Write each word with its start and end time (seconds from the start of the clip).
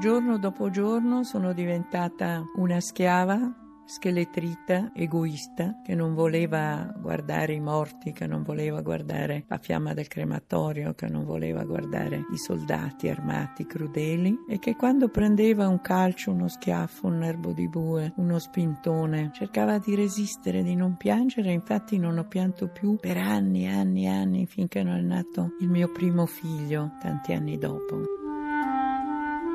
Giorno 0.00 0.38
dopo 0.38 0.70
giorno 0.70 1.24
sono 1.24 1.52
diventata 1.52 2.42
una 2.54 2.80
schiava 2.80 3.82
scheletrita, 3.84 4.92
egoista, 4.94 5.82
che 5.84 5.94
non 5.94 6.14
voleva 6.14 6.90
guardare 6.98 7.52
i 7.52 7.60
morti, 7.60 8.12
che 8.12 8.26
non 8.26 8.42
voleva 8.42 8.80
guardare 8.80 9.44
la 9.46 9.58
fiamma 9.58 9.92
del 9.92 10.08
crematorio, 10.08 10.94
che 10.94 11.06
non 11.06 11.26
voleva 11.26 11.64
guardare 11.64 12.24
i 12.32 12.38
soldati 12.38 13.10
armati 13.10 13.66
crudeli 13.66 14.44
e 14.48 14.58
che 14.58 14.74
quando 14.74 15.08
prendeva 15.08 15.68
un 15.68 15.82
calcio, 15.82 16.30
uno 16.30 16.48
schiaffo, 16.48 17.08
un 17.08 17.18
nervo 17.18 17.52
di 17.52 17.68
bue, 17.68 18.14
uno 18.16 18.38
spintone, 18.38 19.32
cercava 19.34 19.76
di 19.76 19.94
resistere, 19.94 20.62
di 20.62 20.76
non 20.76 20.96
piangere, 20.96 21.52
infatti 21.52 21.98
non 21.98 22.16
ho 22.16 22.24
pianto 22.24 22.68
più 22.68 22.96
per 22.96 23.18
anni, 23.18 23.68
anni, 23.68 24.08
anni, 24.08 24.46
finché 24.46 24.82
non 24.82 24.96
è 24.96 25.02
nato 25.02 25.56
il 25.60 25.68
mio 25.68 25.92
primo 25.92 26.24
figlio, 26.24 26.92
tanti 27.02 27.34
anni 27.34 27.58
dopo. 27.58 28.19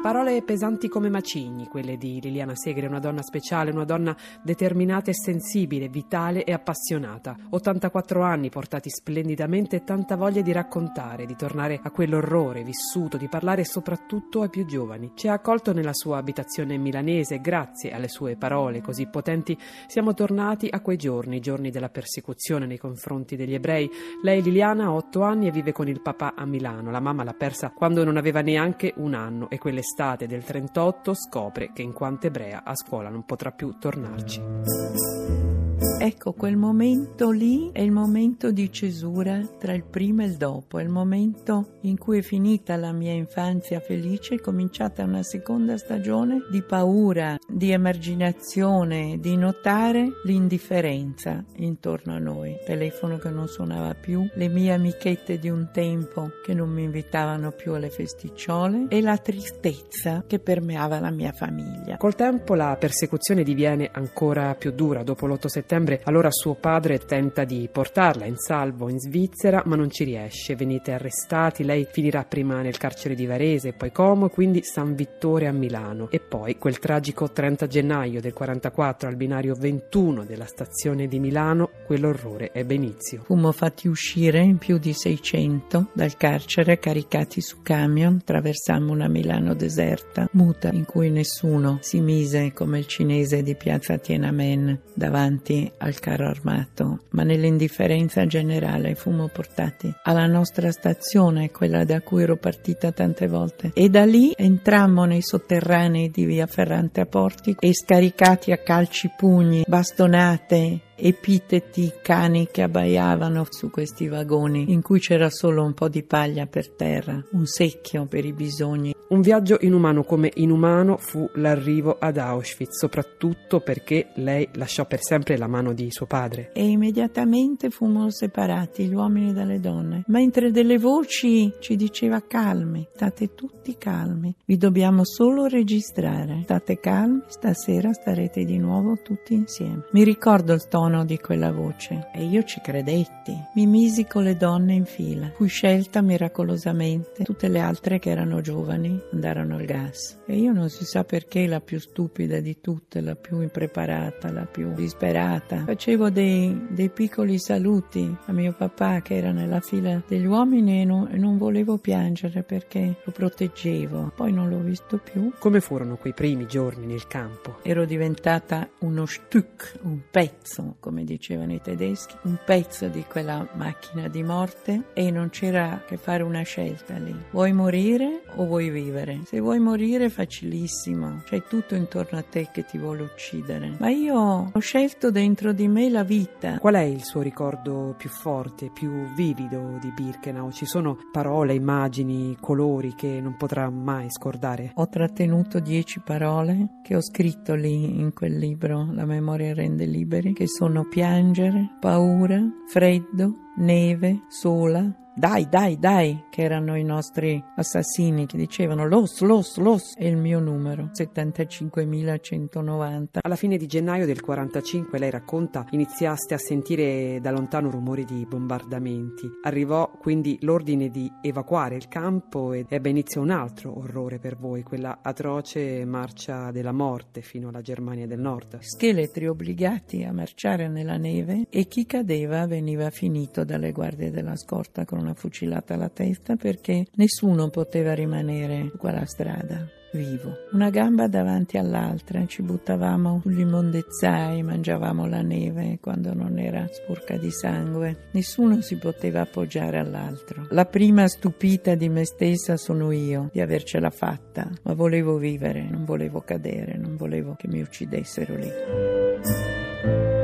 Parole 0.06 0.44
pesanti 0.44 0.88
come 0.88 1.10
macigni, 1.10 1.66
quelle 1.66 1.98
di 1.98 2.22
Liliana 2.22 2.54
Segre, 2.54 2.86
una 2.86 3.00
donna 3.00 3.24
speciale, 3.24 3.72
una 3.72 3.86
donna 3.86 4.16
determinata 4.44 5.10
e 5.10 5.16
sensibile, 5.16 5.90
vitale 5.90 6.44
e 6.44 6.54
appassionata. 6.54 7.36
84 7.50 8.22
anni 8.22 8.52
portati 8.52 8.92
splendidamente 8.92 9.78
e 9.78 9.84
tanta 9.84 10.16
voglia 10.16 10.42
di 10.42 10.52
raccontare, 10.52 11.26
di 11.26 11.36
tornare 11.36 11.80
a 11.82 11.90
quell'orrore 11.90 12.62
vissuto, 12.62 13.18
di 13.18 13.28
parlare 13.28 13.66
soprattutto 13.66 14.44
ai 14.44 14.50
più 14.50 14.68
giovani. 14.68 15.14
Ci 15.16 15.28
ha 15.28 15.34
accolto 15.34 15.74
nella 15.74 15.94
sua 15.96 16.18
abitazione 16.18 16.78
milanese 16.78 17.42
grazie 17.42 17.92
alle 17.92 18.08
sue 18.08 18.36
parole 18.36 18.82
così 18.82 19.08
potenti 19.08 19.58
siamo 19.88 20.14
tornati 20.14 20.68
a 20.70 20.82
quei 20.82 20.98
giorni, 20.98 21.40
giorni 21.40 21.72
della 21.72 21.90
persecuzione 21.90 22.68
nei 22.68 22.78
confronti 22.78 23.36
degli 23.36 23.56
ebrei. 23.56 23.90
Lei, 24.22 24.44
Liliana, 24.44 24.84
ha 24.84 24.94
8 24.94 25.24
anni 25.24 25.48
e 25.48 25.52
vive 25.52 25.72
con 25.72 25.88
il 25.88 26.04
papà 26.04 26.36
a 26.36 26.46
Milano. 26.46 26.92
La 26.92 27.00
mamma 27.00 27.24
l'ha 27.24 27.34
persa 27.34 27.72
quando 27.72 28.04
non 28.04 28.18
aveva 28.18 28.42
neanche 28.42 28.94
un 28.98 29.16
anno 29.16 29.50
e 29.50 29.58
quelle 29.58 29.82
l'estate 29.96 30.28
del 30.28 30.44
38 30.44 31.14
scopre 31.14 31.72
che 31.72 31.82
in 31.82 31.94
quanto 31.94 32.28
ebrea 32.28 32.64
a 32.66 32.76
scuola 32.76 33.08
non 33.08 33.24
potrà 33.24 33.52
più 33.52 33.78
tornarci. 33.80 35.55
Ecco, 35.98 36.34
quel 36.34 36.58
momento 36.58 37.32
lì 37.32 37.70
è 37.72 37.80
il 37.80 37.92
momento 37.92 38.52
di 38.52 38.72
cesura 38.72 39.40
tra 39.58 39.74
il 39.74 39.84
prima 39.84 40.24
e 40.24 40.28
il 40.28 40.36
dopo, 40.36 40.78
è 40.78 40.84
il 40.84 40.90
momento 40.90 41.78
in 41.82 41.98
cui 41.98 42.20
è 42.20 42.22
finita 42.22 42.76
la 42.76 42.92
mia 42.92 43.14
infanzia 43.14 43.80
felice, 43.80 44.36
è 44.36 44.40
cominciata 44.40 45.04
una 45.04 45.24
seconda 45.24 45.78
stagione 45.78 46.46
di 46.52 46.62
paura, 46.62 47.38
di 47.48 47.72
emarginazione, 47.72 49.18
di 49.20 49.38
notare 49.38 50.10
l'indifferenza 50.26 51.44
intorno 51.56 52.14
a 52.14 52.20
noi. 52.20 52.52
Il 52.52 52.64
telefono 52.66 53.18
che 53.18 53.30
non 53.30 53.48
suonava 53.48 53.96
più, 53.96 54.28
le 54.36 54.48
mie 54.50 54.74
amichette 54.74 55.40
di 55.40 55.50
un 55.50 55.70
tempo 55.72 56.30
che 56.44 56.54
non 56.54 56.70
mi 56.70 56.84
invitavano 56.84 57.52
più 57.52 57.74
alle 57.74 57.90
festicciole 57.90 58.88
e 58.90 59.02
la 59.02 59.18
tristezza 59.18 60.24
che 60.28 60.40
permeava 60.40 61.00
la 61.00 61.10
mia 61.10 61.32
famiglia. 61.32 61.98
Col 61.98 62.16
tempo 62.16 62.54
la 62.54 62.76
persecuzione 62.78 63.44
diviene 63.44 63.90
ancora 63.92 64.54
più 64.56 64.72
dura. 64.72 65.02
Dopo 65.02 65.26
l'8 65.26 65.48
settembre 65.48 65.85
allora 66.04 66.32
suo 66.32 66.56
padre 66.56 67.00
tenta 67.00 67.44
di 67.44 67.70
portarla 67.72 68.26
in 68.26 68.38
salvo 68.38 68.90
in 68.90 69.00
Svizzera, 69.00 69.64
ma 69.66 69.76
non 69.76 69.92
ci 69.92 70.04
riesce. 70.04 70.56
Venite 70.56 70.92
arrestati, 70.92 71.64
lei 71.64 71.88
finirà 71.92 72.24
prima 72.24 72.62
nel 72.62 72.78
carcere 72.78 73.16
di 73.16 73.26
Varese, 73.26 73.74
poi 73.74 73.92
Como, 73.92 74.30
quindi 74.30 74.64
San 74.64 74.96
Vittore 74.96 75.48
a 75.48 75.52
Milano. 75.52 76.10
E 76.10 76.20
poi 76.20 76.58
quel 76.58 76.80
tragico 76.80 77.32
30 77.32 77.68
gennaio 77.68 78.22
del 78.22 78.34
44 78.34 79.08
al 79.08 79.16
binario 79.16 79.56
21 79.56 80.26
della 80.26 80.46
stazione 80.46 81.08
di 81.08 81.20
Milano, 81.20 81.70
quell'orrore 81.86 82.52
ebbe 82.54 82.74
inizio. 82.74 83.22
Fummo 83.24 83.52
fatti 83.52 83.88
uscire 83.88 84.40
in 84.40 84.58
più 84.58 84.78
di 84.78 84.94
600 84.94 85.90
dal 85.94 86.18
carcere 86.18 86.80
caricati 86.80 87.42
su 87.42 87.62
camion, 87.62 88.18
attraversammo 88.22 88.92
una 88.92 89.08
Milano 89.08 89.54
deserta, 89.54 90.28
muta, 90.32 90.70
in 90.72 90.86
cui 90.86 91.10
nessuno 91.10 91.78
si 91.82 92.00
mise 92.00 92.54
come 92.54 92.80
il 92.80 92.88
cinese 92.88 93.44
di 93.44 93.56
piazza 93.56 93.98
Tiananmen 93.98 94.80
davanti 94.94 95.72
al 95.78 96.00
carro 96.00 96.28
armato, 96.28 97.02
ma 97.10 97.24
nell'indifferenza 97.24 98.26
generale 98.26 98.96
fummo 98.96 99.28
portati 99.28 99.94
alla 100.04 100.26
nostra 100.26 100.72
stazione, 100.72 101.52
quella 101.52 101.84
da 101.84 102.02
cui 102.02 102.24
ero 102.24 102.38
partita 102.38 102.92
tante 102.92 103.28
volte, 103.28 103.72
e 103.74 103.90
da 103.90 104.06
lì 104.06 104.34
entrammo 104.36 105.06
nei 105.06 105.22
sotterranei 105.22 106.10
di 106.10 106.26
via 106.26 106.48
Ferrante 106.48 107.02
a 107.02 107.06
Portico 107.06 107.62
e 107.62 107.74
scaricati 107.74 108.52
a 108.52 108.58
calci 108.58 109.10
pugni, 109.16 109.64
bastonate, 109.68 110.80
epiteti 110.96 111.92
cani 112.02 112.48
che 112.50 112.62
abbaiavano 112.62 113.46
su 113.50 113.70
questi 113.70 114.08
vagoni 114.08 114.72
in 114.72 114.82
cui 114.82 115.00
c'era 115.00 115.30
solo 115.30 115.64
un 115.64 115.74
po' 115.74 115.90
di 115.90 116.04
paglia 116.04 116.46
per 116.46 116.70
terra, 116.70 117.22
un 117.32 117.46
secchio 117.46 118.06
per 118.06 118.26
i 118.26 118.34
bisogni. 118.34 118.95
Un 119.08 119.22
viaggio 119.22 119.58
inumano 119.62 120.04
come 120.04 120.32
inumano 120.34 120.98
fu 120.98 121.30
l'arrivo 121.36 121.96
ad 122.00 122.18
Auschwitz, 122.18 122.80
soprattutto 122.80 123.60
perché 123.60 124.08
lei 124.16 124.50
lasciò 124.54 124.88
per 124.88 125.00
sempre 125.02 125.38
la 125.38 125.46
mano 125.46 125.74
di 125.74 125.92
suo 125.92 126.08
padre. 126.08 126.50
E 126.54 126.68
immediatamente 126.68 127.70
fummo 127.70 128.10
separati, 128.10 128.88
gli 128.88 128.96
uomini 128.96 129.32
dalle 129.32 129.60
donne, 129.60 130.06
mentre 130.08 130.50
delle 130.50 130.80
voci 130.80 131.54
ci 131.60 131.76
diceva 131.76 132.24
calmi, 132.26 132.88
state 132.96 133.36
tutti 133.36 133.78
calmi, 133.78 134.36
vi 134.44 134.58
dobbiamo 134.58 135.06
solo 135.06 135.46
registrare, 135.46 136.42
state 136.42 136.80
calmi, 136.80 137.22
stasera 137.28 137.94
starete 137.94 138.44
di 138.44 138.58
nuovo 138.58 138.98
tutti 139.04 139.36
insieme. 139.36 139.86
Mi 139.92 140.04
ricordo 140.04 140.52
il 140.54 140.68
tono 140.68 141.06
di 141.06 141.20
quella 141.20 141.52
voce 141.52 142.10
e 142.12 142.26
io 142.26 142.44
ci 142.44 142.60
credetti. 142.60 143.34
Mi 143.54 143.68
misi 143.68 144.06
con 144.06 144.24
le 144.24 144.36
donne 144.36 144.74
in 144.74 144.86
fila. 144.86 145.32
Fui 145.36 145.48
scelta 145.48 146.02
miracolosamente. 146.02 147.24
Tutte 147.24 147.48
le 147.48 147.60
altre 147.60 148.00
che 148.00 148.10
erano 148.10 148.42
giovani 148.42 148.95
andarono 149.12 149.58
al 149.58 149.66
gas. 149.66 150.20
E 150.26 150.38
io 150.38 150.52
non 150.52 150.70
si 150.70 150.86
sa 150.86 151.04
perché 151.04 151.48
la 151.48 151.62
più 151.62 151.80
stupida 151.80 152.40
di 152.40 152.60
tutte, 152.62 153.02
la 153.02 153.16
più 153.16 153.42
impreparata, 153.42 154.32
la 154.32 154.46
più 154.46 154.74
disperata. 154.74 155.64
Facevo 155.66 156.10
dei, 156.10 156.68
dei 156.70 156.90
piccoli 156.90 157.40
saluti 157.40 158.16
a 158.26 158.32
mio 158.32 158.54
papà 158.54 159.02
che 159.02 159.16
era 159.16 159.32
nella 159.32 159.60
fila 159.60 160.02
degli 160.08 160.26
uomini 160.26 160.82
e 160.82 160.86
non, 160.86 161.10
e 161.12 161.18
non 161.18 161.38
volevo 161.38 161.78
piangere 161.78 162.44
perché 162.44 162.98
lo 163.04 163.12
proteggevo. 163.12 164.14
Poi 164.16 164.32
non 164.32 164.50
l'ho 164.50 164.60
visto 164.60 164.98
più. 164.98 165.32
Come 165.38 165.62
furono 165.62 165.98
quei 165.98 166.14
primi 166.14 166.48
giorni 166.48 166.86
nel 166.86 167.08
campo? 167.08 167.60
Ero 167.64 167.86
diventata 167.86 168.70
uno 168.80 169.06
Stück, 169.06 169.80
un 169.84 170.00
pezzo 170.10 170.76
come 170.80 171.04
dicevano 171.04 171.54
i 171.54 171.62
tedeschi, 171.62 172.16
un 172.24 172.38
pezzo 172.44 172.88
di 172.88 173.04
quella 173.08 173.48
macchina 173.54 174.08
di 174.08 174.24
morte 174.24 174.86
e 174.94 175.12
non 175.12 175.30
c'era 175.30 175.84
che 175.86 175.98
fare 175.98 176.24
una 176.24 176.42
scelta 176.42 176.98
lì. 176.98 177.16
Vuoi 177.32 177.54
morire 177.54 178.22
o 178.36 178.46
vuoi 178.46 178.70
vivere? 178.70 178.85
Se 179.24 179.40
vuoi 179.40 179.60
morire 179.60 180.10
facilissimo, 180.10 181.22
c'è 181.26 181.44
tutto 181.44 181.76
intorno 181.76 182.20
a 182.20 182.22
te 182.22 182.50
che 182.52 182.66
ti 182.66 182.78
vuole 182.78 183.02
uccidere. 183.02 183.76
Ma 183.80 183.90
io 183.90 184.52
ho 184.52 184.60
scelto 184.60 185.12
dentro 185.12 185.54
di 185.54 185.68
me 185.68 185.90
la 185.90 186.04
vita. 186.04 186.60
Qual 186.60 186.76
è 186.76 186.82
il 186.82 187.04
suo 187.04 187.22
ricordo 187.22 187.96
più 187.98 188.10
forte, 188.10 188.70
più 188.72 188.92
vivido 189.16 189.78
di 189.82 189.92
Birkenau? 189.92 190.52
Ci 190.52 190.66
sono 190.66 190.98
parole, 191.12 191.54
immagini, 191.54 192.38
colori 192.40 192.94
che 192.96 193.20
non 193.22 193.36
potrà 193.38 193.70
mai 193.70 194.08
scordare? 194.10 194.72
Ho 194.76 194.88
trattenuto 194.88 195.60
dieci 195.60 196.00
parole 196.00 196.80
che 196.84 196.96
ho 196.96 197.02
scritto 197.02 197.56
lì 197.56 198.00
in 198.00 198.14
quel 198.14 198.38
libro, 198.38 198.88
La 198.92 199.06
memoria 199.06 199.54
rende 199.54 199.86
liberi, 199.86 200.34
che 200.34 200.48
sono 200.48 200.88
piangere, 200.88 201.78
paura, 201.80 202.40
freddo, 202.68 203.34
neve, 203.58 204.26
sola, 204.28 204.84
dai, 205.18 205.48
dai, 205.48 205.80
dai, 205.80 206.26
che 206.30 206.42
erano 206.42 206.76
i 206.76 206.84
nostri 206.84 207.42
assassini 207.56 208.26
che 208.26 208.36
dicevano 208.36 208.86
los, 208.86 209.22
los, 209.22 209.56
los, 209.58 209.96
è 209.96 210.04
il 210.04 210.18
mio 210.18 210.42
numero, 210.42 210.90
75.190. 210.94 213.20
Alla 213.22 213.38
fine 213.38 213.56
di 213.56 213.66
gennaio 213.66 214.06
del 214.06 214.20
45 214.20 215.00
lei 215.00 215.10
racconta 215.10 215.66
iniziaste 215.70 216.34
a 216.34 216.38
sentire 216.38 217.20
da 217.22 217.32
lontano 217.32 217.70
rumori 217.70 218.04
di 218.04 218.26
bombardamenti. 218.28 219.40
Arrivò 219.44 219.90
quindi 219.98 220.38
l'ordine 220.42 220.90
di 220.90 221.10
evacuare 221.22 221.76
il 221.76 221.88
campo 221.88 222.52
ed 222.52 222.66
ebbe 222.68 222.90
inizio 222.90 223.22
un 223.22 223.30
altro 223.30 223.80
orrore 223.80 224.20
per 224.20 224.36
voi, 224.36 224.64
quella 224.64 225.00
atroce 225.02 225.86
marcia 225.86 226.52
della 226.52 226.74
morte 226.74 227.22
fino 227.22 227.48
alla 227.48 227.62
Germania 227.62 228.06
del 228.06 228.20
Nord. 228.20 228.58
Scheletri 228.60 229.28
obbligati 229.28 230.04
a 230.04 230.12
marciare 230.12 230.68
nella 230.68 230.98
neve 230.98 231.48
e 231.50 231.68
chi 231.68 231.86
cadeva 231.86 232.46
veniva 232.48 232.90
finito 232.90 233.46
dalle 233.46 233.72
guardie 233.72 234.12
della 234.12 234.36
scorta 234.36 234.84
con 234.84 235.04
una 235.06 235.14
fucilata 235.14 235.76
alla 235.76 235.90
testa 235.90 236.36
perché 236.36 236.88
nessuno 236.96 237.50
poteva 237.50 237.94
rimanere 237.94 238.70
su 238.72 238.78
quella 238.78 239.06
strada 239.06 239.66
vivo. 239.96 240.48
Una 240.52 240.70
gamba 240.70 241.08
davanti 241.08 241.58
all'altra, 241.58 242.26
ci 242.26 242.42
buttavamo 242.42 243.22
sugli 243.22 243.40
immondezzai, 243.40 244.44
mangiavamo 244.44 245.08
la 245.08 245.22
neve 245.22 245.78
quando 245.80 246.14
non 246.14 246.38
era 246.38 246.68
sporca 246.70 247.18
di 247.18 247.32
sangue. 247.32 248.10
Nessuno 248.12 248.62
si 248.62 248.76
poteva 248.78 249.22
appoggiare 249.22 249.80
all'altro. 249.80 250.48
La 250.50 250.66
prima 250.66 251.08
stupita 251.08 251.76
di 251.76 251.88
me 251.88 252.04
stessa 252.04 252.58
sono 252.58 252.92
io, 252.92 253.30
di 253.32 253.40
avercela 253.40 253.90
fatta, 253.90 254.50
ma 254.64 254.74
volevo 254.74 255.18
vivere, 255.18 255.66
non 255.70 255.86
volevo 255.86 256.22
cadere, 256.22 256.78
non 256.78 256.98
volevo 256.98 257.36
che 257.36 257.48
mi 257.48 257.62
uccidessero 257.62 258.36
lì 258.36 260.15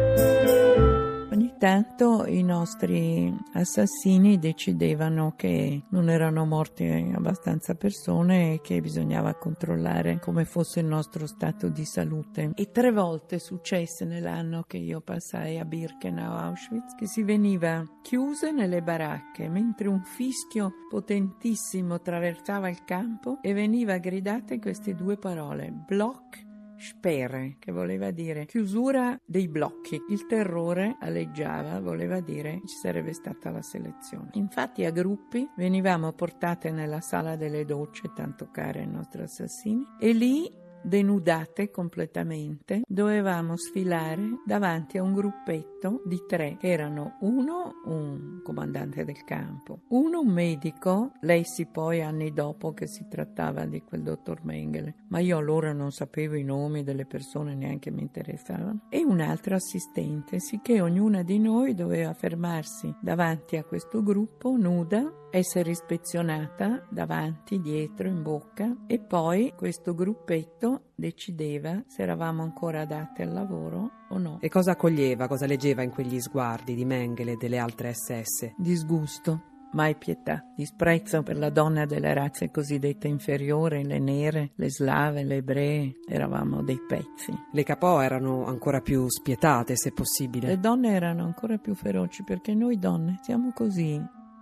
intanto 1.61 2.25
i 2.25 2.41
nostri 2.41 3.31
assassini 3.53 4.39
decidevano 4.39 5.35
che 5.37 5.83
non 5.89 6.09
erano 6.09 6.43
morte 6.43 7.11
abbastanza 7.13 7.75
persone 7.75 8.55
e 8.55 8.61
che 8.61 8.81
bisognava 8.81 9.35
controllare 9.35 10.17
come 10.17 10.43
fosse 10.43 10.79
il 10.79 10.87
nostro 10.87 11.27
stato 11.27 11.69
di 11.69 11.85
salute. 11.85 12.49
E 12.55 12.71
tre 12.71 12.91
volte 12.91 13.37
successe 13.37 14.05
nell'anno 14.05 14.63
che 14.65 14.77
io 14.77 15.01
passai 15.01 15.59
a 15.59 15.65
Birkenau, 15.65 16.33
Auschwitz, 16.33 16.95
che 16.95 17.05
si 17.05 17.21
veniva 17.21 17.85
chiuse 18.01 18.49
nelle 18.49 18.81
baracche 18.81 19.47
mentre 19.47 19.87
un 19.87 20.01
fischio 20.01 20.87
potentissimo 20.89 22.01
traversava 22.01 22.69
il 22.69 22.83
campo 22.85 23.37
e 23.39 23.53
veniva 23.53 23.99
gridate 23.99 24.57
queste 24.57 24.95
due 24.95 25.15
parole, 25.15 25.71
Block 25.71 26.49
Sperre, 26.81 27.57
che 27.59 27.71
voleva 27.71 28.11
dire 28.11 28.45
chiusura 28.45 29.19
dei 29.23 29.47
blocchi. 29.47 30.01
Il 30.09 30.25
terrore 30.25 30.97
alleggiava, 30.99 31.79
voleva 31.79 32.19
dire 32.21 32.61
ci 32.65 32.75
sarebbe 32.75 33.13
stata 33.13 33.51
la 33.51 33.61
selezione. 33.61 34.29
Infatti 34.33 34.83
a 34.83 34.91
gruppi 34.91 35.47
venivamo 35.55 36.11
portate 36.13 36.71
nella 36.71 37.01
sala 37.01 37.35
delle 37.35 37.65
docce, 37.65 38.11
tanto 38.15 38.49
care 38.51 38.79
ai 38.79 38.87
nostri 38.87 39.21
assassini, 39.21 39.85
e 39.99 40.11
lì 40.11 40.51
denudate 40.83 41.69
completamente, 41.69 42.81
dovevamo 42.87 43.55
sfilare 43.55 44.41
davanti 44.45 44.97
a 44.97 45.03
un 45.03 45.13
gruppetto 45.13 45.70
di 46.05 46.23
tre, 46.27 46.57
erano 46.61 47.17
uno 47.21 47.81
un 47.85 48.41
comandante 48.43 49.03
del 49.03 49.23
campo, 49.23 49.81
uno 49.89 50.19
un 50.19 50.27
medico, 50.27 51.13
lei 51.21 51.43
si 51.43 51.65
poi 51.65 52.01
anni 52.01 52.31
dopo 52.33 52.73
che 52.73 52.87
si 52.87 53.07
trattava 53.09 53.65
di 53.65 53.81
quel 53.81 54.03
dottor 54.03 54.43
Mengele, 54.43 55.05
ma 55.07 55.19
io 55.19 55.37
allora 55.37 55.73
non 55.73 55.91
sapevo 55.91 56.35
i 56.35 56.43
nomi 56.43 56.83
delle 56.83 57.05
persone, 57.05 57.55
neanche 57.55 57.89
mi 57.89 58.01
interessavano, 58.01 58.87
e 58.89 59.03
un 59.03 59.21
altro 59.21 59.55
assistente, 59.55 60.39
sicché 60.39 60.81
ognuna 60.81 61.23
di 61.23 61.39
noi 61.39 61.73
doveva 61.73 62.13
fermarsi 62.13 62.93
davanti 63.01 63.57
a 63.57 63.63
questo 63.63 64.03
gruppo 64.03 64.55
nuda 64.55 65.21
essere 65.31 65.71
ispezionata 65.71 66.85
davanti, 66.89 67.59
dietro, 67.59 68.07
in 68.07 68.21
bocca. 68.21 68.75
E 68.85 68.99
poi 68.99 69.53
questo 69.55 69.95
gruppetto 69.95 70.90
decideva 71.01 71.83
se 71.87 72.03
eravamo 72.03 72.43
ancora 72.43 72.81
adatte 72.81 73.23
al 73.23 73.33
lavoro 73.33 73.89
o 74.09 74.17
no. 74.19 74.37
E 74.39 74.49
cosa 74.49 74.75
coglieva, 74.75 75.27
cosa 75.27 75.47
leggeva 75.47 75.81
in 75.81 75.89
quegli 75.89 76.21
sguardi 76.21 76.75
di 76.75 76.85
Mengele 76.85 77.31
e 77.31 77.37
delle 77.37 77.57
altre 77.57 77.93
SS? 77.93 78.53
Disgusto. 78.55 79.49
Mai 79.73 79.95
pietà, 79.95 80.43
disprezzo 80.53 81.23
per 81.23 81.37
la 81.37 81.49
donna 81.49 81.85
delle 81.85 82.13
razze 82.13 82.51
cosiddette 82.51 83.07
inferiori, 83.07 83.85
le 83.85 83.99
nere, 83.99 84.51
le 84.55 84.69
slave, 84.69 85.23
le 85.23 85.37
ebree, 85.37 85.95
eravamo 86.05 86.61
dei 86.61 86.77
pezzi. 86.85 87.33
Le 87.53 87.63
capò 87.63 88.01
erano 88.01 88.45
ancora 88.45 88.81
più 88.81 89.07
spietate, 89.07 89.77
se 89.77 89.93
possibile. 89.93 90.47
Le 90.47 90.59
donne 90.59 90.91
erano 90.91 91.23
ancora 91.23 91.57
più 91.57 91.73
feroci 91.73 92.21
perché 92.25 92.53
noi 92.53 92.79
donne 92.79 93.19
siamo 93.21 93.53
così, 93.53 93.97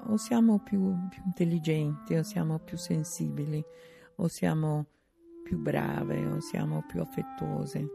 o 0.07 0.17
siamo 0.17 0.57
più, 0.63 0.95
più 1.09 1.21
intelligenti, 1.23 2.15
o 2.15 2.23
siamo 2.23 2.57
più 2.57 2.77
sensibili, 2.77 3.63
o 4.15 4.27
siamo 4.27 4.87
più 5.49 5.57
brave, 5.57 6.27
o 6.27 6.39
siamo 6.41 6.83
più 6.87 7.01
affettuose 7.01 7.87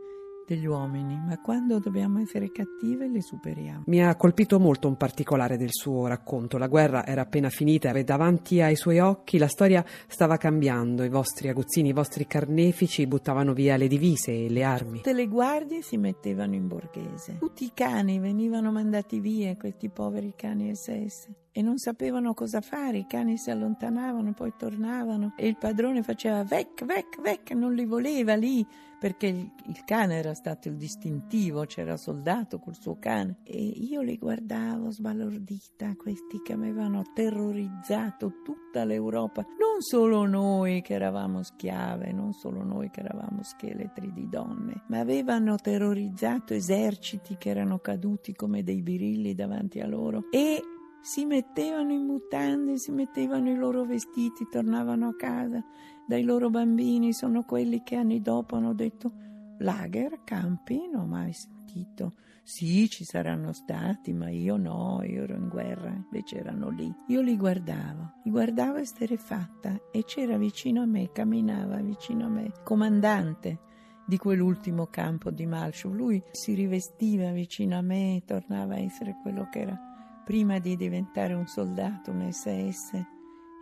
degli 0.44 0.66
uomini, 0.66 1.16
ma 1.24 1.40
quando 1.40 1.78
dobbiamo 1.78 2.18
essere 2.20 2.50
cattive 2.50 3.08
le 3.08 3.22
superiamo. 3.22 3.84
Mi 3.86 4.04
ha 4.04 4.16
colpito 4.16 4.58
molto 4.58 4.88
un 4.88 4.96
particolare 4.96 5.56
del 5.56 5.70
suo 5.70 6.08
racconto. 6.08 6.58
La 6.58 6.66
guerra 6.66 7.06
era 7.06 7.22
appena 7.22 7.50
finita 7.50 7.92
e 7.92 8.02
davanti 8.02 8.60
ai 8.60 8.74
suoi 8.74 8.98
occhi 8.98 9.38
la 9.38 9.46
storia 9.46 9.84
stava 10.08 10.36
cambiando. 10.36 11.04
I 11.04 11.08
vostri 11.08 11.48
aguzzini, 11.48 11.90
i 11.90 11.92
vostri 11.92 12.26
carnefici 12.26 13.06
buttavano 13.06 13.52
via 13.52 13.76
le 13.76 13.86
divise 13.86 14.32
e 14.32 14.50
le 14.50 14.64
armi. 14.64 14.96
Tutte 14.96 15.14
le 15.14 15.28
guardie 15.28 15.80
si 15.80 15.96
mettevano 15.96 16.56
in 16.56 16.66
borghese. 16.66 17.36
Tutti 17.38 17.64
i 17.64 17.70
cani 17.72 18.18
venivano 18.18 18.72
mandati 18.72 19.20
via, 19.20 19.56
questi 19.56 19.88
poveri 19.88 20.34
cani 20.36 20.74
SS 20.74 21.43
e 21.56 21.62
non 21.62 21.78
sapevano 21.78 22.34
cosa 22.34 22.60
fare, 22.60 22.98
i 22.98 23.06
cani 23.06 23.36
si 23.36 23.48
allontanavano, 23.48 24.32
poi 24.32 24.54
tornavano 24.56 25.34
e 25.36 25.46
il 25.46 25.56
padrone 25.56 26.02
faceva 26.02 26.42
vec, 26.42 26.84
vec, 26.84 27.20
vec, 27.20 27.52
non 27.52 27.74
li 27.74 27.84
voleva 27.84 28.34
lì 28.34 28.66
perché 29.04 29.26
il, 29.26 29.50
il, 29.66 29.84
cane 29.84 30.16
era 30.16 30.32
stato 30.32 30.68
il 30.68 30.76
distintivo, 30.76 31.66
c'era 31.66 31.96
soldato 31.96 32.58
col 32.58 32.74
suo 32.74 32.96
cane. 32.98 33.36
E 33.44 33.62
io 33.62 34.00
li 34.00 34.16
guardavo 34.16 34.90
sbalordita, 34.90 35.94
questi 35.94 36.40
che 36.42 36.54
avevano 36.54 37.02
terrorizzato 37.14 38.40
tutta 38.42 38.84
l'Europa, 38.84 39.42
non 39.42 39.82
solo 39.82 40.24
noi 40.24 40.80
che 40.80 40.94
eravamo 40.94 41.42
schiave, 41.42 42.12
non 42.12 42.32
solo 42.32 42.64
noi 42.64 42.88
che 42.88 43.00
eravamo 43.00 43.42
scheletri 43.42 44.10
di 44.10 44.26
donne, 44.26 44.84
ma 44.88 45.00
avevano 45.00 45.56
terrorizzato 45.56 46.54
eserciti 46.54 47.36
che 47.36 47.50
erano 47.50 47.80
caduti 47.80 48.34
come 48.34 48.62
dei 48.62 48.80
birilli 48.80 49.34
davanti 49.34 49.80
a 49.80 49.86
loro. 49.86 50.28
E 50.30 50.62
si 51.04 51.26
mettevano 51.26 51.92
in 51.92 52.06
mutande, 52.06 52.78
si 52.78 52.90
mettevano 52.90 53.50
i 53.50 53.56
loro 53.56 53.84
vestiti, 53.84 54.48
tornavano 54.50 55.08
a 55.08 55.14
casa 55.14 55.62
dai 56.06 56.22
loro 56.22 56.48
bambini, 56.48 57.12
sono 57.12 57.42
quelli 57.42 57.82
che 57.82 57.96
anni 57.96 58.22
dopo 58.22 58.56
hanno 58.56 58.72
detto 58.72 59.12
lager, 59.58 60.22
campi, 60.24 60.88
non 60.90 61.02
ho 61.02 61.06
mai 61.06 61.34
sentito. 61.34 62.14
Sì, 62.42 62.88
ci 62.88 63.04
saranno 63.04 63.52
stati, 63.52 64.14
ma 64.14 64.30
io 64.30 64.56
no, 64.56 65.02
io 65.04 65.24
ero 65.24 65.34
in 65.34 65.50
guerra, 65.50 65.90
invece 65.90 66.38
erano 66.38 66.70
lì. 66.70 66.90
Io 67.08 67.20
li 67.20 67.36
guardavo, 67.36 68.20
li 68.22 68.30
guardavo 68.30 68.78
esterefatta 68.78 69.90
e 69.92 70.04
c'era 70.04 70.38
vicino 70.38 70.80
a 70.80 70.86
me, 70.86 71.12
camminava 71.12 71.82
vicino 71.82 72.24
a 72.24 72.30
me, 72.30 72.50
comandante 72.64 73.58
di 74.06 74.16
quell'ultimo 74.16 74.86
campo 74.86 75.30
di 75.30 75.44
Malchow. 75.44 75.92
Lui 75.92 76.22
si 76.30 76.54
rivestiva 76.54 77.30
vicino 77.30 77.76
a 77.76 77.82
me, 77.82 78.22
tornava 78.24 78.76
a 78.76 78.80
essere 78.80 79.18
quello 79.22 79.50
che 79.50 79.60
era 79.60 79.92
prima 80.24 80.58
di 80.58 80.76
diventare 80.76 81.34
un 81.34 81.46
soldato, 81.46 82.10
un 82.10 82.32
SS, 82.32 83.13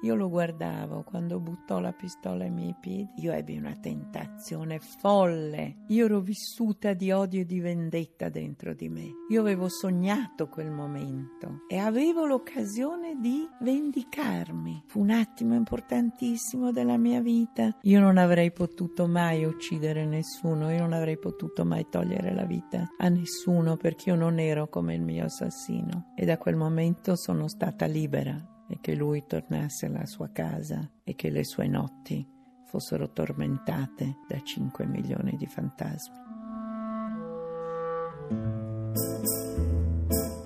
io 0.02 0.16
lo 0.16 0.28
guardavo 0.28 1.04
quando 1.04 1.38
buttò 1.38 1.78
la 1.78 1.92
pistola 1.92 2.42
ai 2.42 2.50
miei 2.50 2.74
piedi. 2.78 3.08
Io 3.18 3.32
ebbi 3.32 3.56
una 3.56 3.76
tentazione 3.80 4.80
folle. 4.80 5.76
Io 5.88 6.06
ero 6.06 6.18
vissuta 6.18 6.92
di 6.92 7.12
odio 7.12 7.42
e 7.42 7.46
di 7.46 7.60
vendetta 7.60 8.28
dentro 8.28 8.74
di 8.74 8.88
me. 8.88 9.10
Io 9.28 9.40
avevo 9.40 9.68
sognato 9.68 10.48
quel 10.48 10.70
momento 10.72 11.60
e 11.68 11.78
avevo 11.78 12.26
l'occasione 12.26 13.20
di 13.20 13.48
vendicarmi. 13.60 14.82
Fu 14.86 15.00
un 15.00 15.10
attimo 15.10 15.54
importantissimo 15.54 16.72
della 16.72 16.96
mia 16.96 17.20
vita. 17.20 17.78
Io 17.82 18.00
non 18.00 18.16
avrei 18.18 18.50
potuto 18.50 19.06
mai 19.06 19.44
uccidere 19.44 20.04
nessuno, 20.04 20.70
io 20.70 20.80
non 20.80 20.94
avrei 20.94 21.16
potuto 21.16 21.64
mai 21.64 21.86
togliere 21.88 22.34
la 22.34 22.44
vita 22.44 22.88
a 22.98 23.08
nessuno 23.08 23.76
perché 23.76 24.10
io 24.10 24.16
non 24.16 24.40
ero 24.40 24.68
come 24.68 24.94
il 24.94 25.02
mio 25.02 25.26
assassino. 25.26 26.12
E 26.16 26.24
da 26.24 26.38
quel 26.38 26.56
momento 26.56 27.14
sono 27.14 27.46
stata 27.46 27.86
libera 27.86 28.51
e 28.72 28.78
che 28.80 28.94
lui 28.94 29.24
tornasse 29.26 29.84
alla 29.84 30.06
sua 30.06 30.30
casa 30.32 30.90
e 31.04 31.14
che 31.14 31.28
le 31.28 31.44
sue 31.44 31.68
notti 31.68 32.26
fossero 32.64 33.12
tormentate 33.12 34.16
da 34.26 34.40
5 34.40 34.86
milioni 34.86 35.36
di 35.36 35.46
fantasmi. 35.46 36.20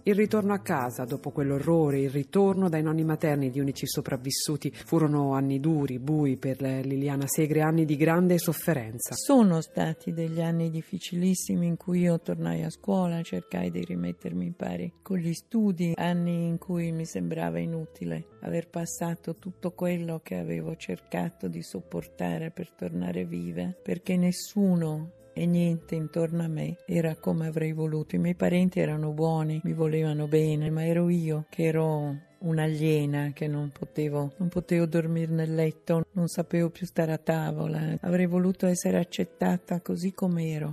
Il 0.09 0.15
ritorno 0.15 0.53
a 0.53 0.61
casa 0.61 1.05
dopo 1.05 1.33
quell'orrore, 1.33 1.99
il 1.99 2.11
ritorno 2.11 2.69
dai 2.69 2.81
nonni 2.81 3.03
materni, 3.03 3.51
gli 3.51 3.59
unici 3.59 3.89
sopravvissuti, 3.89 4.71
furono 4.71 5.33
anni 5.33 5.59
duri, 5.59 5.99
bui 5.99 6.37
per 6.37 6.61
Liliana 6.61 7.25
Segre, 7.27 7.63
anni 7.63 7.85
di 7.85 7.97
grande 7.97 8.39
sofferenza. 8.39 9.17
Sono 9.17 9.61
stati 9.61 10.13
degli 10.13 10.41
anni 10.41 10.71
difficilissimi 10.71 11.67
in 11.67 11.77
cui 11.77 12.03
io 12.03 12.21
tornai 12.21 12.63
a 12.63 12.71
scuola, 12.71 13.21
cercai 13.23 13.73
di 13.73 13.85
rimettermi 13.85 14.47
in 14.47 14.55
pari 14.55 14.93
con 15.03 15.19
gli 15.19 15.33
studi, 15.33 15.95
anni 15.97 16.47
in 16.47 16.59
cui 16.59 16.93
mi 16.93 17.05
sembrava 17.05 17.59
inutile 17.59 18.29
aver 18.43 18.69
passato 18.69 19.35
tutto 19.35 19.73
quello 19.73 20.21
che 20.23 20.37
avevo 20.37 20.77
cercato 20.77 21.49
di 21.49 21.65
sopportare 21.65 22.53
per 22.53 22.71
tornare 22.71 23.25
viva, 23.25 23.75
perché 23.83 24.17
nessuno 24.17 25.15
e 25.39 25.45
niente 25.45 25.95
intorno 25.95 26.43
a 26.43 26.49
me 26.49 26.79
era 26.87 27.15
come 27.17 27.47
avrei 27.47 27.73
voluto. 27.73 28.17
I 28.17 28.19
miei 28.19 28.35
parenti 28.35 28.81
erano 28.81 29.13
buoni, 29.13 29.61
mi 29.65 29.75
volevano 29.75 30.27
bene, 30.27 30.71
ma 30.71 30.87
ero 30.87 31.11
io 31.11 31.45
che 31.51 31.65
ero 31.65 32.17
un'aliena 32.39 33.33
che 33.35 33.47
non 33.47 33.71
potevo, 33.71 34.33
non 34.39 34.49
potevo 34.49 34.87
dormire 34.87 35.33
nel 35.33 35.55
letto, 35.55 36.07
non 36.13 36.29
sapevo 36.29 36.71
più 36.71 36.87
stare 36.87 37.13
a 37.13 37.19
tavola. 37.19 37.99
Avrei 38.01 38.27
voluto 38.27 38.67
essere 38.67 38.97
accettata 38.97 39.83
così 39.83 40.15
com'ero 40.15 40.73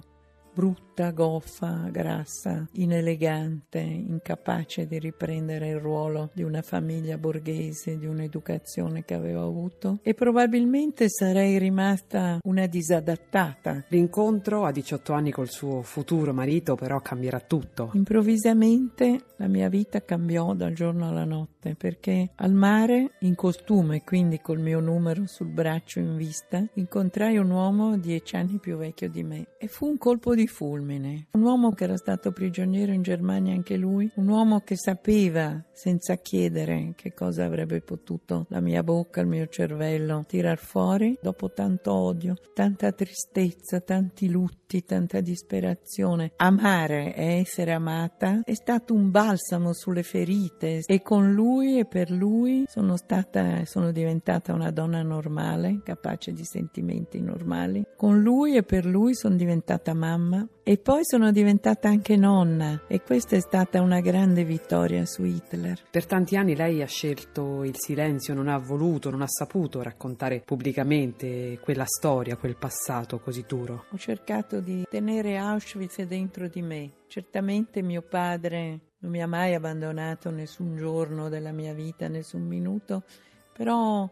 brutta, 0.54 0.93
goffa, 0.96 1.90
grassa, 1.92 2.68
inelegante, 2.74 3.80
incapace 3.80 4.86
di 4.86 5.00
riprendere 5.00 5.70
il 5.70 5.80
ruolo 5.80 6.30
di 6.34 6.44
una 6.44 6.62
famiglia 6.62 7.18
borghese, 7.18 7.98
di 7.98 8.06
un'educazione 8.06 9.04
che 9.04 9.16
avevo 9.16 9.44
avuto 9.44 10.00
e 10.04 10.14
probabilmente 10.14 11.10
sarei 11.10 11.58
rimasta 11.58 12.38
una 12.44 12.68
disadattata. 12.68 13.84
L'incontro 13.88 14.66
a 14.66 14.72
18 14.72 15.14
anni 15.14 15.32
col 15.32 15.50
suo 15.50 15.82
futuro 15.82 16.32
marito 16.32 16.76
però 16.76 17.00
cambierà 17.00 17.40
tutto. 17.40 17.90
Improvvisamente 17.94 19.26
la 19.38 19.48
mia 19.48 19.70
vita 19.70 20.04
cambiò 20.04 20.54
dal 20.54 20.74
giorno 20.74 21.08
alla 21.10 21.26
notte 21.26 21.76
perché 21.76 22.30
al 22.36 22.54
mare, 22.54 23.14
in 23.22 23.36
costume, 23.36 24.04
quindi 24.04 24.40
col 24.42 24.60
mio 24.60 24.80
numero 24.80 25.24
sul 25.26 25.48
braccio 25.48 26.00
in 26.00 26.16
vista, 26.16 26.64
incontrai 26.76 27.38
un 27.38 27.50
uomo 27.50 27.98
dieci 27.98 28.36
anni 28.36 28.60
più 28.60 28.78
vecchio 28.78 29.10
di 29.10 29.24
me 29.24 29.48
e 29.58 29.68
fu 29.68 29.88
un 29.88 29.98
colpo 29.98 30.36
di 30.36 30.48
fulmine 30.48 30.83
culmine. 30.84 31.28
Un 31.32 31.42
uomo 31.42 31.72
che 31.72 31.86
era 31.86 31.96
stato 31.96 32.32
prigioniero 32.32 32.92
in 32.92 33.02
Germania 33.02 33.54
anche 33.54 33.78
lui, 33.78 34.12
un 34.16 34.28
uomo 34.28 34.60
che 34.60 34.76
sapeva 34.76 35.64
senza 35.72 36.18
chiedere 36.18 36.94
che 36.96 37.14
cosa 37.14 37.46
avrebbe 37.46 37.82
potuto 37.82 38.46
la 38.50 38.60
mia 38.60 38.84
bocca, 38.84 39.22
il 39.22 39.28
mio 39.28 39.48
cervello 39.48 40.24
tirar 40.28 40.58
fuori 40.58 41.18
dopo 41.22 41.52
tanto 41.52 41.94
odio, 41.94 42.36
tanta 42.54 42.92
tristezza, 42.92 43.80
tanti 43.80 44.30
lutti, 44.30 44.84
tanta 44.84 45.22
disperazione. 45.22 46.34
Amare 46.38 47.16
e 47.16 47.40
essere 47.40 47.72
amata 47.72 48.42
è 48.44 48.54
stato 48.54 48.94
un 48.94 49.10
balsamo 49.10 49.74
sulle 49.74 50.04
ferite 50.04 50.82
e 50.86 51.02
con 51.02 51.32
lui 51.32 51.80
e 51.80 51.86
per 51.86 52.12
lui 52.12 52.66
sono 52.68 52.98
stata 52.98 53.66
sono 53.66 53.92
diventata 53.92 54.54
una 54.54 54.72
donna 54.72 55.02
normale, 55.02 55.82
capace 55.84 56.34
di 56.34 56.44
sentimenti 56.44 57.22
normali. 57.22 57.84
Con 57.96 58.22
lui 58.22 58.56
e 58.56 58.64
per 58.64 58.86
lui 58.86 59.16
sono 59.16 59.36
diventata 59.36 59.94
mamma 59.94 60.48
e 60.66 60.78
poi 60.78 61.02
sono 61.04 61.32
diventata 61.34 61.90
anche 61.90 62.16
nonna 62.16 62.84
e 62.88 63.02
questa 63.02 63.36
è 63.36 63.42
stata 63.42 63.82
una 63.82 64.00
grande 64.00 64.46
vittoria 64.46 65.06
su 65.06 65.26
Hitler. 65.26 65.82
Per 65.92 66.06
tanti 66.06 66.38
anni 66.38 66.56
lei 66.56 66.82
ha 66.82 66.88
scelto 66.88 67.66
il 67.66 67.76
silenzio, 67.78 68.34
non 68.34 68.48
ha 68.48 68.58
voluto, 68.58 69.10
non 69.10 69.22
ha 69.22 69.28
saputo 69.28 69.82
raccontare 69.82 70.42
pubblicamente 70.46 71.60
quella 71.62 71.86
storia, 71.86 72.38
quel 72.38 72.56
passato 72.56 73.20
così 73.20 73.44
duro. 73.46 73.86
Ho 73.92 73.98
cercato 73.98 74.62
di 74.62 74.86
tenere 74.90 75.38
Auschwitz 75.38 76.02
dentro 76.04 76.48
di 76.48 76.62
me. 76.62 76.92
Certamente 77.08 77.82
mio 77.82 78.02
padre 78.02 78.80
non 79.00 79.12
mi 79.12 79.22
ha 79.22 79.28
mai 79.28 79.54
abbandonato 79.54 80.32
nessun 80.32 80.78
giorno 80.78 81.28
della 81.28 81.52
mia 81.52 81.74
vita, 81.74 82.08
nessun 82.08 82.44
minuto, 82.44 83.04
però 83.52 84.10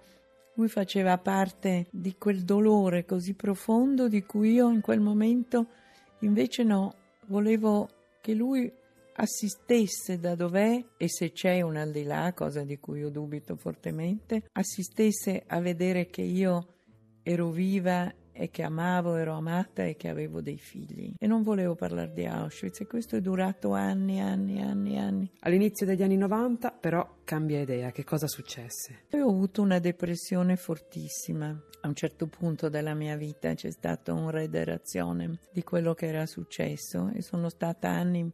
lui 0.55 0.67
faceva 0.67 1.17
parte 1.17 1.88
di 1.91 2.15
quel 2.17 2.43
dolore 2.43 3.05
così 3.05 3.36
profondo 3.36 4.10
di 4.10 4.24
cui 4.24 4.51
io 4.51 4.70
in 4.70 4.81
quel 4.81 5.00
momento 5.00 5.67
invece 6.22 6.63
no, 6.63 6.94
volevo 7.28 7.88
che 8.22 8.34
lui 8.34 8.72
assistesse 9.13 10.20
da 10.20 10.36
dov'è 10.36 10.84
e 10.98 11.10
se 11.10 11.32
c'è 11.32 11.62
un 11.62 11.75
al 11.75 11.92
di 11.92 12.04
là, 12.04 12.34
cosa 12.34 12.63
di 12.63 12.80
cui 12.80 13.00
io 13.00 13.10
dubito 13.10 13.56
fortemente, 13.56 14.44
assistesse 14.54 15.44
a 15.46 15.60
vedere 15.60 16.08
che 16.08 16.22
io 16.22 16.68
ero 17.24 17.50
viva 17.50 18.12
e 18.32 18.50
che 18.50 18.64
amavo, 18.64 19.16
ero 19.16 19.34
amata 19.34 19.84
e 19.84 19.96
che 19.96 20.08
avevo 20.10 20.42
dei 20.42 20.58
figli. 20.58 21.14
E 21.18 21.28
non 21.28 21.44
volevo 21.44 21.76
parlare 21.76 22.12
di 22.14 22.26
Auschwitz 22.26 22.82
e 22.82 22.88
questo 22.88 23.16
è 23.16 23.22
durato 23.22 23.74
anni, 23.74 24.20
anni, 24.20 24.62
anni, 24.62 24.98
anni. 24.98 25.32
All'inizio 25.40 25.86
degli 25.86 26.04
anni 26.04 26.18
90 26.18 26.72
però 26.72 27.18
cambia 27.24 27.62
idea, 27.62 27.92
che 27.92 28.04
cosa 28.04 28.28
successe? 28.28 29.06
Poi 29.10 29.22
ho 29.22 29.30
avuto 29.30 29.62
una 29.62 29.80
depressione 29.80 30.56
fortissima. 30.56 31.48
A 31.84 31.88
un 31.88 31.96
certo 31.96 32.28
punto 32.28 32.70
della 32.70 32.94
mia 32.94 33.16
vita 33.16 33.54
c'è 33.54 33.72
stata 33.72 34.14
un 34.14 34.30
rederazione 34.30 35.40
di 35.52 35.64
quello 35.64 35.94
che 35.94 36.08
era 36.08 36.26
successo 36.26 37.10
e 37.14 37.22
sono 37.22 37.50
stata 37.50 37.90
anni 37.90 38.32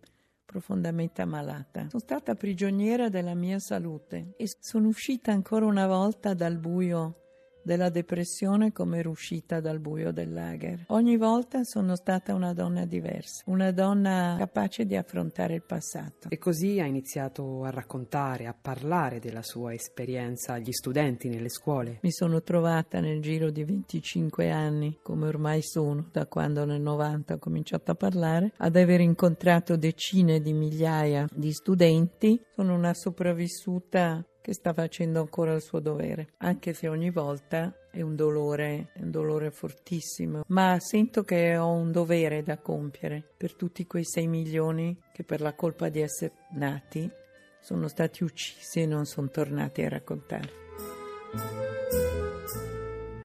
profondamente 0.48 1.22
ammalata. 1.22 1.88
Sono 1.90 2.02
stata 2.02 2.34
prigioniera 2.36 3.10
della 3.10 3.36
mia 3.36 3.60
salute 3.60 4.34
e 4.38 4.46
sono 4.60 4.88
uscita 4.88 5.32
ancora 5.32 5.66
una 5.66 5.88
volta 5.88 6.34
dal 6.34 6.58
buio 6.58 7.27
della 7.68 7.90
depressione 7.90 8.72
come 8.72 9.00
ero 9.00 9.10
uscita 9.10 9.60
dal 9.60 9.80
buio 9.80 10.14
del 10.14 10.32
lager. 10.32 10.86
Ogni 10.88 11.18
volta 11.18 11.66
sono 11.66 11.98
stata 11.98 12.34
una 12.34 12.54
donna 12.54 12.86
diversa, 12.86 13.44
una 13.48 13.72
donna 13.72 14.36
capace 14.40 14.86
di 14.86 14.96
affrontare 14.96 15.56
il 15.56 15.64
passato. 15.64 16.30
E 16.30 16.38
così 16.38 16.80
ha 16.80 16.86
iniziato 16.86 17.66
a 17.66 17.70
raccontare, 17.70 18.48
a 18.48 18.56
parlare 18.60 19.20
della 19.20 19.44
sua 19.44 19.74
esperienza 19.74 20.54
agli 20.54 20.72
studenti 20.72 21.28
nelle 21.28 21.50
scuole. 21.50 22.00
Mi 22.04 22.12
sono 22.12 22.42
trovata 22.42 23.02
nel 23.02 23.22
giro 23.22 23.50
di 23.50 23.66
25 23.66 24.50
anni, 24.50 25.00
come 25.04 25.28
ormai 25.28 25.62
sono, 25.62 26.08
da 26.14 26.26
quando 26.26 26.64
nel 26.64 26.80
90 26.80 27.34
ho 27.34 27.38
cominciato 27.38 27.92
a 27.92 27.96
parlare, 27.96 28.54
ad 28.56 28.78
aver 28.78 29.02
incontrato 29.02 29.76
decine 29.76 30.40
di 30.40 30.54
migliaia 30.54 31.28
di 31.34 31.52
studenti. 31.52 32.42
Sono 32.56 32.74
una 32.74 32.94
sopravvissuta 32.94 34.26
che 34.48 34.54
sta 34.54 34.72
facendo 34.72 35.20
ancora 35.20 35.52
il 35.52 35.62
suo 35.62 35.82
dovere, 35.82 36.30
anche 36.38 36.72
se 36.72 36.88
ogni 36.88 37.10
volta 37.10 37.76
è 37.92 38.00
un 38.00 38.16
dolore, 38.16 38.92
è 38.94 39.02
un 39.02 39.12
dolore 39.12 39.52
fortissimo, 39.52 40.46
ma 40.48 40.78
sento 40.80 41.26
che 41.26 41.58
ho 41.58 41.70
un 41.70 41.92
dovere 41.92 42.44
da 42.44 42.58
compiere 42.58 43.22
per 43.36 43.56
tutti 43.56 43.86
quei 43.86 44.06
6 44.06 44.26
milioni 44.28 44.98
che 45.12 45.26
per 45.26 45.42
la 45.42 45.54
colpa 45.54 45.90
di 45.90 46.00
essere 46.00 46.32
nati 46.52 47.12
sono 47.60 47.90
stati 47.90 48.24
uccisi 48.24 48.84
e 48.84 48.86
non 48.86 49.04
sono 49.06 49.28
tornati 49.28 49.82
a 49.82 49.90
raccontare. 49.90 50.50